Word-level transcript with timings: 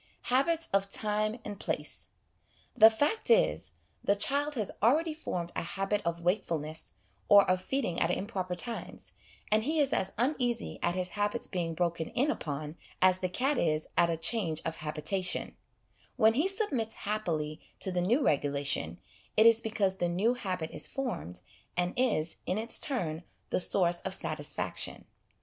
Habits 0.33 0.67
of 0.73 0.89
Time 0.89 1.37
and 1.45 1.59
Place. 1.59 2.07
The 2.75 2.89
fact 2.89 3.29
is, 3.29 3.73
the 4.03 4.15
child 4.15 4.55
has 4.55 4.71
already 4.81 5.13
formed 5.13 5.51
a 5.55 5.61
habit 5.61 6.01
of 6.03 6.21
wakefulness 6.21 6.93
or 7.29 7.45
of 7.47 7.61
feed 7.61 7.85
ing 7.85 7.99
at 7.99 8.09
improper 8.09 8.55
times, 8.55 9.11
and 9.51 9.63
he 9.63 9.79
is 9.79 9.93
as 9.93 10.13
uneasy 10.17 10.79
at 10.81 10.95
his 10.95 11.09
habits 11.09 11.45
being 11.45 11.75
broken 11.75 12.07
in 12.07 12.31
upon 12.31 12.77
as 12.99 13.19
the 13.19 13.29
cat 13.29 13.59
is 13.59 13.89
at 13.95 14.09
a 14.09 14.17
change 14.17 14.59
of 14.65 14.77
habitation; 14.77 15.55
when 16.15 16.33
he 16.33 16.47
submits 16.47 16.95
happily 17.05 17.61
to 17.79 17.91
the 17.91 18.01
new 18.01 18.23
regulation, 18.25 18.97
it 19.37 19.45
is 19.45 19.61
because 19.61 19.97
the 19.99 20.09
new 20.09 20.33
habit 20.33 20.71
is 20.71 20.87
formed, 20.87 21.41
and 21.77 21.93
is, 21.95 22.37
in 22.47 22.57
its 22.57 22.79
turn, 22.79 23.21
the 23.51 23.59
source 23.59 24.01
of 24.01 24.15
satisfaction. 24.15 25.05